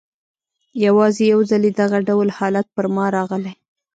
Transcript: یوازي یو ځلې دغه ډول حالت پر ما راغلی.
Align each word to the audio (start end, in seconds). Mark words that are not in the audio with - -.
یوازي 0.85 1.23
یو 1.33 1.39
ځلې 1.51 1.69
دغه 1.81 1.97
ډول 2.07 2.27
حالت 2.37 2.67
پر 2.75 2.85
ما 2.95 3.05
راغلی. 3.17 3.53